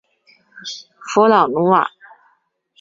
[1.05, 1.91] 弗朗努瓦。